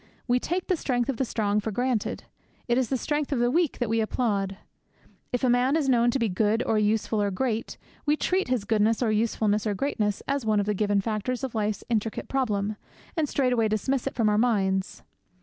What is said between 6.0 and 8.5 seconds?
to be good or useful or great, we treat